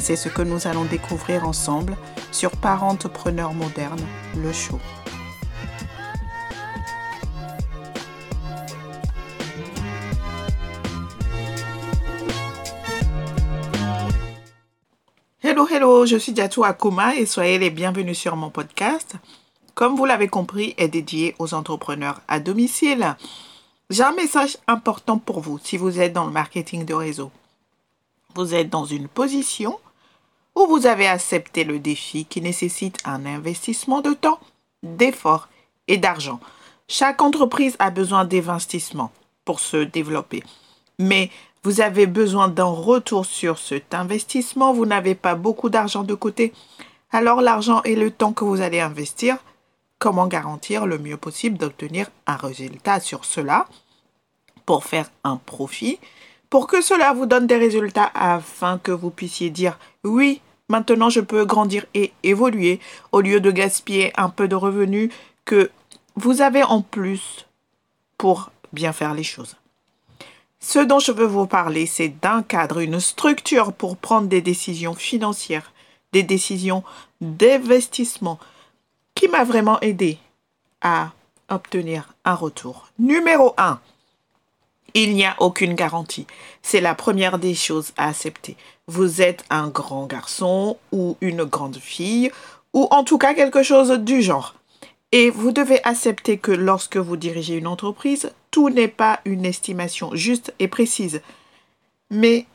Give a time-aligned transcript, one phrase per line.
[0.00, 1.94] C'est ce que nous allons découvrir ensemble
[2.32, 4.00] sur Parentepreneur Moderne,
[4.34, 4.80] le show.
[15.42, 19.16] Hello, hello, je suis Diatou Akuma et soyez les bienvenus sur mon podcast.
[19.74, 23.16] Comme vous l'avez compris, est dédié aux entrepreneurs à domicile.
[23.90, 27.30] J'ai un message important pour vous si vous êtes dans le marketing de réseau.
[28.34, 29.78] Vous êtes dans une position
[30.54, 34.40] où vous avez accepté le défi qui nécessite un investissement de temps,
[34.82, 35.48] d'efforts
[35.88, 36.40] et d'argent.
[36.88, 39.12] Chaque entreprise a besoin d'investissement
[39.44, 40.42] pour se développer.
[40.98, 41.30] Mais
[41.62, 44.72] vous avez besoin d'un retour sur cet investissement.
[44.72, 46.52] Vous n'avez pas beaucoup d'argent de côté.
[47.12, 49.36] Alors l'argent et le temps que vous allez investir,
[49.98, 53.66] comment garantir le mieux possible d'obtenir un résultat sur cela
[54.64, 55.98] pour faire un profit
[56.50, 61.20] pour que cela vous donne des résultats afin que vous puissiez dire oui, maintenant je
[61.20, 62.80] peux grandir et évoluer
[63.12, 65.10] au lieu de gaspiller un peu de revenus
[65.44, 65.70] que
[66.16, 67.46] vous avez en plus
[68.18, 69.56] pour bien faire les choses.
[70.58, 74.94] Ce dont je veux vous parler, c'est d'un cadre, une structure pour prendre des décisions
[74.94, 75.72] financières,
[76.12, 76.84] des décisions
[77.22, 78.38] d'investissement
[79.14, 80.18] qui m'a vraiment aidé
[80.82, 81.12] à
[81.48, 82.88] obtenir un retour.
[82.98, 83.80] Numéro 1,
[84.94, 86.26] il n'y a aucune garantie.
[86.62, 88.56] C'est la première des choses à accepter.
[88.86, 92.30] Vous êtes un grand garçon ou une grande fille
[92.72, 94.54] ou en tout cas quelque chose du genre.
[95.12, 100.14] Et vous devez accepter que lorsque vous dirigez une entreprise, tout n'est pas une estimation
[100.14, 101.20] juste et précise.
[102.10, 102.46] Mais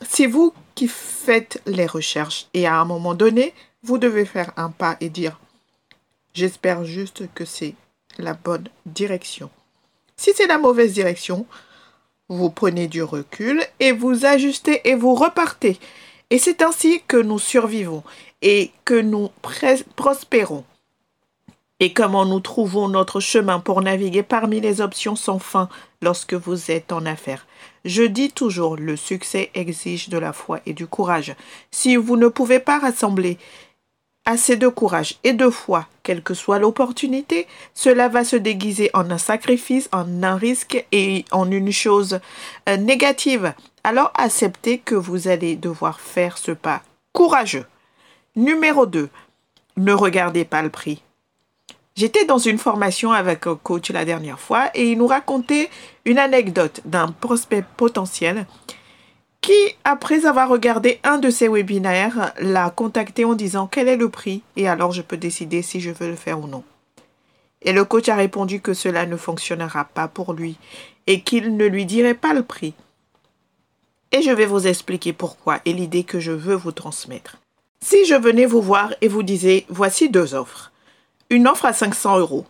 [0.00, 3.52] c'est vous qui faites les recherches et à un moment donné,
[3.82, 5.38] vous devez faire un pas et dire
[6.34, 7.74] j'espère juste que c'est
[8.18, 9.50] la bonne direction.
[10.16, 11.46] Si c'est la mauvaise direction,
[12.28, 15.78] vous prenez du recul et vous ajustez et vous repartez.
[16.30, 18.02] Et c'est ainsi que nous survivons
[18.42, 19.30] et que nous
[19.96, 20.64] prospérons.
[21.80, 25.68] Et comment nous trouvons notre chemin pour naviguer parmi les options sans fin
[26.00, 27.46] lorsque vous êtes en affaires?
[27.84, 31.34] Je dis toujours, le succès exige de la foi et du courage.
[31.70, 33.36] Si vous ne pouvez pas rassembler
[34.26, 39.10] assez de courage et de foi, quelle que soit l'opportunité, cela va se déguiser en
[39.10, 42.20] un sacrifice, en un risque et en une chose
[42.68, 43.54] euh, négative.
[43.82, 46.82] Alors acceptez que vous allez devoir faire ce pas
[47.12, 47.66] courageux.
[48.36, 49.08] Numéro 2.
[49.76, 51.02] Ne regardez pas le prix.
[51.96, 55.70] J'étais dans une formation avec un coach la dernière fois et il nous racontait
[56.04, 58.46] une anecdote d'un prospect potentiel
[59.44, 64.08] qui, après avoir regardé un de ses webinaires, l'a contacté en disant quel est le
[64.08, 66.64] prix et alors je peux décider si je veux le faire ou non.
[67.60, 70.56] Et le coach a répondu que cela ne fonctionnera pas pour lui
[71.06, 72.72] et qu'il ne lui dirait pas le prix.
[74.12, 77.36] Et je vais vous expliquer pourquoi et l'idée que je veux vous transmettre.
[77.82, 80.72] Si je venais vous voir et vous disais voici deux offres.
[81.28, 82.46] Une offre à 500 euros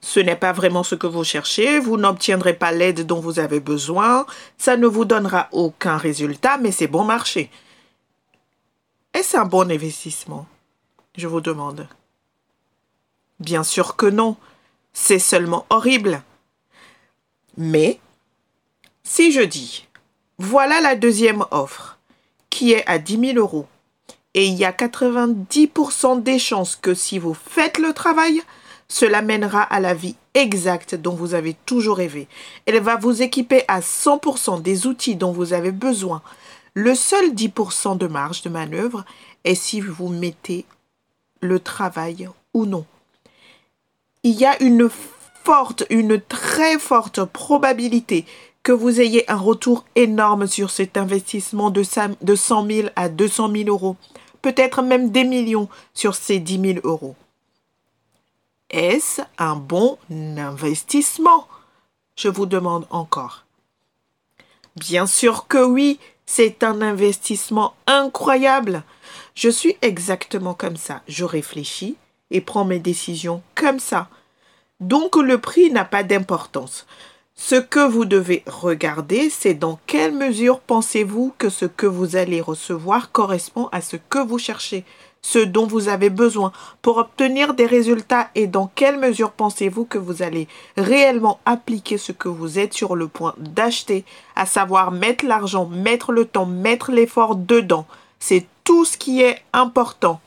[0.00, 3.60] ce n'est pas vraiment ce que vous cherchez, vous n'obtiendrez pas l'aide dont vous avez
[3.60, 4.26] besoin,
[4.58, 7.50] ça ne vous donnera aucun résultat, mais c'est bon marché.
[9.12, 10.46] Est-ce un bon investissement?
[11.16, 11.88] Je vous demande.
[13.40, 14.36] Bien sûr que non,
[14.92, 16.22] c'est seulement horrible.
[17.56, 17.98] Mais,
[19.02, 19.86] si je dis,
[20.38, 21.98] voilà la deuxième offre,
[22.48, 23.66] qui est à 10 000 euros,
[24.34, 28.42] et il y a 90% des chances que si vous faites le travail,
[28.90, 32.26] cela mènera à la vie exacte dont vous avez toujours rêvé.
[32.66, 36.22] Elle va vous équiper à 100% des outils dont vous avez besoin.
[36.74, 39.04] Le seul 10% de marge de manœuvre
[39.44, 40.66] est si vous mettez
[41.40, 42.84] le travail ou non.
[44.24, 44.90] Il y a une
[45.44, 48.26] forte, une très forte probabilité
[48.64, 53.68] que vous ayez un retour énorme sur cet investissement de 100 000 à 200 000
[53.68, 53.96] euros,
[54.42, 57.14] peut-être même des millions sur ces 10 000 euros.
[58.70, 61.48] Est-ce un bon investissement?
[62.16, 63.44] Je vous demande encore.
[64.76, 68.84] Bien sûr que oui, c'est un investissement incroyable.
[69.34, 71.02] Je suis exactement comme ça.
[71.08, 71.96] Je réfléchis
[72.30, 74.08] et prends mes décisions comme ça.
[74.78, 76.86] Donc le prix n'a pas d'importance.
[77.34, 82.40] Ce que vous devez regarder, c'est dans quelle mesure pensez-vous que ce que vous allez
[82.40, 84.84] recevoir correspond à ce que vous cherchez?
[85.22, 86.52] Ce dont vous avez besoin
[86.82, 92.12] pour obtenir des résultats et dans quelle mesure pensez-vous que vous allez réellement appliquer ce
[92.12, 94.04] que vous êtes sur le point d'acheter,
[94.36, 97.86] à savoir mettre l'argent, mettre le temps, mettre l'effort dedans?
[98.18, 100.20] C'est tout ce qui est important.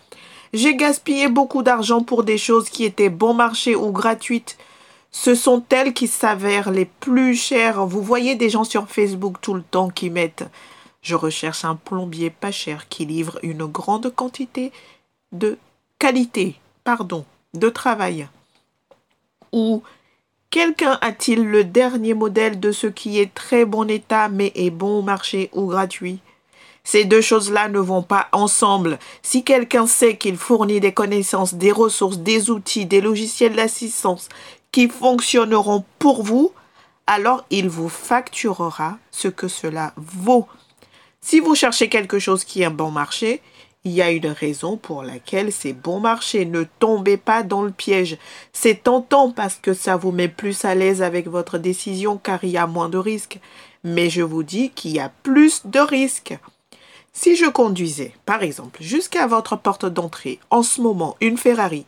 [0.54, 4.57] J'ai gaspillé beaucoup d'argent pour des choses qui étaient bon marché ou gratuites.
[5.12, 7.86] Ce sont elles qui s'avèrent les plus chères.
[7.86, 10.45] Vous voyez des gens sur Facebook tout le temps qui mettent
[11.04, 14.72] je recherche un plombier pas cher qui livre une grande quantité
[15.32, 15.58] de
[16.00, 18.28] qualité, pardon, de travail.
[19.52, 19.84] Ou
[20.50, 25.04] quelqu'un a-t-il le dernier modèle de ce qui est très bon état mais est bon
[25.04, 26.20] marché ou gratuit?
[26.86, 29.00] Ces deux choses-là ne vont pas ensemble.
[29.22, 34.28] Si quelqu'un sait qu'il fournit des connaissances, des ressources, des outils, des logiciels d'assistance
[34.72, 36.52] qui fonctionneront pour vous,
[37.08, 40.48] alors il vous facturera ce que cela vaut.
[41.25, 43.42] Si vous cherchez quelque chose qui est bon marché,
[43.86, 46.46] il y a une raison pour laquelle c'est bon marché.
[46.46, 48.18] Ne tombez pas dans le piège.
[48.52, 52.50] C'est tentant parce que ça vous met plus à l'aise avec votre décision car il
[52.50, 53.40] y a moins de risques.
[53.86, 56.38] Mais je vous dis qu'il y a plus de risques.
[57.14, 61.86] Si je conduisais, par exemple, jusqu'à votre porte d'entrée en ce moment une Ferrari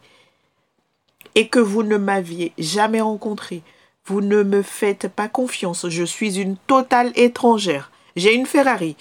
[1.36, 3.64] et que vous ne m'aviez jamais rencontré,
[4.06, 7.92] vous ne me faites pas confiance, je suis une totale étrangère.
[8.16, 8.96] J'ai une Ferrari.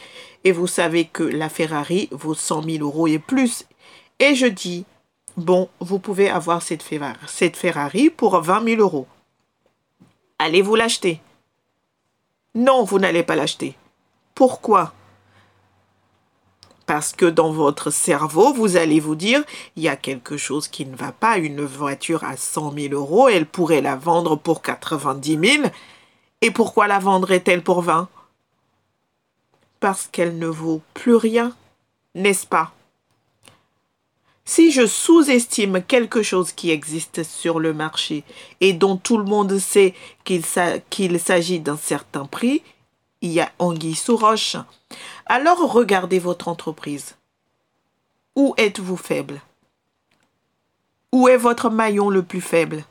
[0.45, 3.65] Et vous savez que la Ferrari vaut 100 000 euros et plus.
[4.19, 4.85] Et je dis,
[5.37, 9.07] bon, vous pouvez avoir cette Ferrari, pour 20 000 euros.
[10.39, 11.21] Allez-vous l'acheter?
[12.55, 13.77] Non, vous n'allez pas l'acheter.
[14.35, 14.93] Pourquoi?
[16.87, 19.43] Parce que dans votre cerveau, vous allez vous dire,
[19.77, 21.39] il y a quelque chose qui ne va pas.
[21.39, 25.69] Une voiture à 100 000 euros, elle pourrait la vendre pour 90 000.
[26.43, 28.09] Et pourquoi la vendrait-elle pour 20
[29.85, 31.55] parce qu'elle ne vaut plus rien,
[32.15, 32.73] n'est-ce pas?
[34.47, 38.25] Si je sous-estime quelque chose qui existe sur le marché
[38.63, 39.93] et dont tout le monde sait
[40.25, 42.63] qu'il s'agit d'un certain prix,
[43.21, 44.57] il y a anguille sous roche.
[45.27, 47.17] Alors regardez votre entreprise.
[48.37, 49.43] Où êtes-vous faible?
[51.13, 52.87] Où est votre maillon le plus faible?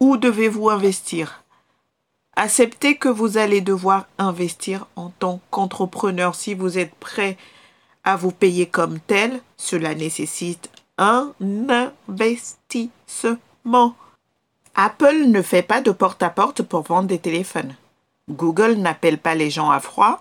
[0.00, 1.41] Où devez-vous investir?
[2.34, 6.34] Acceptez que vous allez devoir investir en tant qu'entrepreneur.
[6.34, 7.36] Si vous êtes prêt
[8.04, 13.94] à vous payer comme tel, cela nécessite un investissement.
[14.74, 17.76] Apple ne fait pas de porte-à-porte pour vendre des téléphones.
[18.30, 20.20] Google n'appelle pas les gens à froid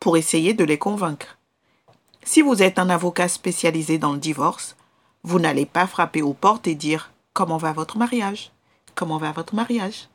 [0.00, 1.36] pour essayer de les convaincre.
[2.24, 4.76] Si vous êtes un avocat spécialisé dans le divorce,
[5.22, 8.52] vous n'allez pas frapper aux portes et dire Comment va votre mariage?
[8.94, 10.08] Comment va votre mariage?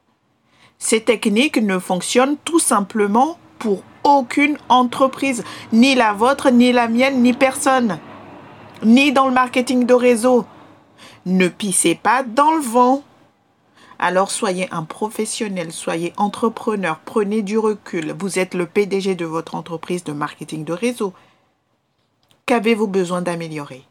[0.81, 7.22] Ces techniques ne fonctionnent tout simplement pour aucune entreprise, ni la vôtre, ni la mienne,
[7.22, 8.00] ni personne,
[8.83, 10.44] ni dans le marketing de réseau.
[11.28, 13.04] Ne pissez pas dans le vent.
[14.00, 18.16] Alors soyez un professionnel, soyez entrepreneur, prenez du recul.
[18.18, 21.13] Vous êtes le PDG de votre entreprise de marketing de réseau.
[22.48, 23.84] Qu'avez-vous besoin d'améliorer?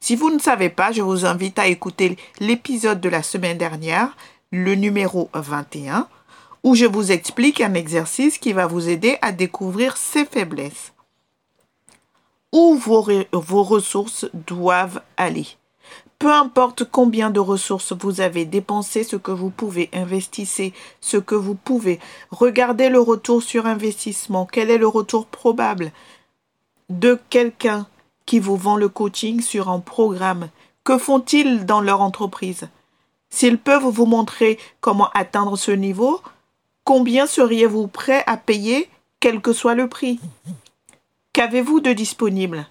[0.00, 4.16] Si vous ne savez pas, je vous invite à écouter l'épisode de la semaine dernière
[4.52, 6.06] le numéro 21,
[6.62, 10.92] où je vous explique un exercice qui va vous aider à découvrir ses faiblesses.
[12.52, 15.46] Où vos, ressources doivent aller.
[16.18, 21.34] Peu importe combien de ressources vous avez dépensé, ce que vous pouvez, investissez ce que
[21.34, 21.98] vous pouvez.
[22.30, 24.46] Regardez le retour sur investissement.
[24.46, 25.92] Quel est le retour probable
[26.90, 27.86] de quelqu'un
[28.26, 30.50] qui vous vend le coaching sur un programme?
[30.84, 32.68] Que font-ils dans leur entreprise?
[33.32, 36.20] S'ils peuvent vous montrer comment atteindre ce niveau,
[36.84, 40.20] combien seriez-vous prêt à payer, quel que soit le prix?
[41.32, 42.68] Qu'avez-vous de disponible?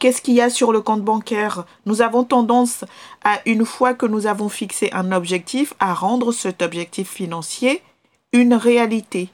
[0.00, 1.64] Qu'est-ce qu'il y a sur le compte bancaire?
[1.86, 2.84] Nous avons tendance
[3.22, 7.80] à, une fois que nous avons fixé un objectif, à rendre cet objectif financier
[8.32, 9.28] une réalité.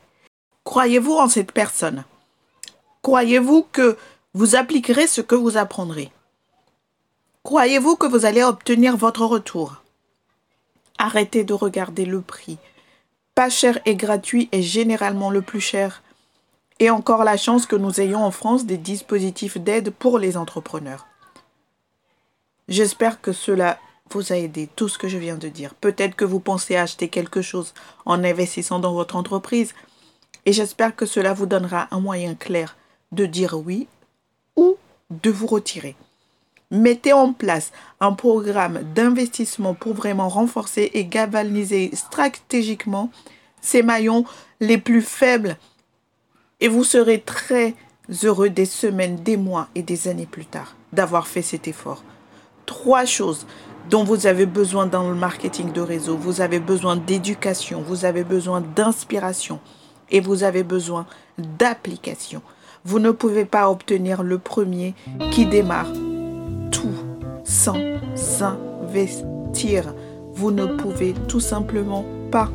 [0.64, 2.04] Croyez-vous en cette personne?
[3.00, 3.96] Croyez-vous que
[4.34, 6.12] vous appliquerez ce que vous apprendrez?
[7.42, 9.82] Croyez-vous que vous allez obtenir votre retour?
[10.98, 12.58] Arrêtez de regarder le prix.
[13.34, 16.02] Pas cher et gratuit est généralement le plus cher.
[16.80, 21.06] Et encore la chance que nous ayons en France des dispositifs d'aide pour les entrepreneurs.
[22.68, 23.78] J'espère que cela
[24.10, 25.74] vous a aidé, tout ce que je viens de dire.
[25.74, 27.74] Peut-être que vous pensez acheter quelque chose
[28.04, 29.74] en investissant dans votre entreprise.
[30.46, 32.76] Et j'espère que cela vous donnera un moyen clair
[33.12, 33.86] de dire oui
[34.56, 34.76] ou
[35.10, 35.96] de vous retirer.
[36.70, 43.10] Mettez en place un programme d'investissement pour vraiment renforcer et galvaniser stratégiquement
[43.62, 44.24] ces maillons
[44.60, 45.56] les plus faibles
[46.60, 47.74] et vous serez très
[48.22, 52.04] heureux des semaines, des mois et des années plus tard d'avoir fait cet effort.
[52.66, 53.46] Trois choses
[53.88, 56.16] dont vous avez besoin dans le marketing de réseau.
[56.16, 59.60] Vous avez besoin d'éducation, vous avez besoin d'inspiration
[60.10, 61.06] et vous avez besoin
[61.38, 62.42] d'application.
[62.84, 64.94] Vous ne pouvez pas obtenir le premier
[65.30, 65.88] qui démarre
[66.70, 66.94] tout
[67.44, 67.76] sans
[68.40, 69.94] investir.
[70.34, 72.50] Vous ne pouvez tout simplement pas.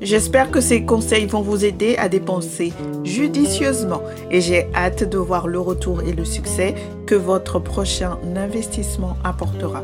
[0.00, 2.72] J'espère que ces conseils vont vous aider à dépenser
[3.04, 6.74] judicieusement et j'ai hâte de voir le retour et le succès
[7.06, 9.82] que votre prochain investissement apportera.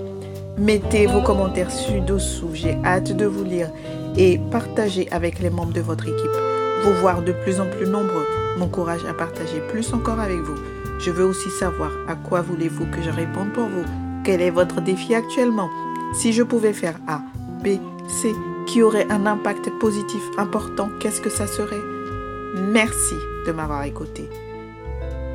[0.57, 3.71] Mettez vos commentaires ci-dessous, j'ai hâte de vous lire
[4.17, 6.37] et partager avec les membres de votre équipe.
[6.83, 8.27] Vous voir de plus en plus nombreux
[8.59, 10.78] m'encourage à partager plus encore avec vous.
[10.99, 13.85] Je veux aussi savoir à quoi voulez-vous que je réponde pour vous.
[14.25, 15.71] Quel est votre défi actuellement?
[16.13, 17.23] Si je pouvais faire A,
[17.63, 17.79] B,
[18.09, 18.35] C,
[18.67, 21.81] qui aurait un impact positif important, qu'est-ce que ça serait?
[22.57, 23.15] Merci
[23.47, 24.29] de m'avoir écouté.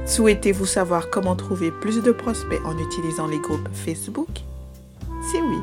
[0.05, 4.27] Souhaitez-vous savoir comment trouver plus de prospects en utilisant les groupes Facebook?
[5.32, 5.58] Si oui,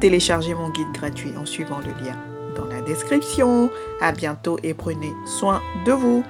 [0.00, 2.16] téléchargez mon guide gratuit en suivant le lien
[2.56, 3.70] dans la description.
[4.00, 6.24] À bientôt et prenez soin de vous.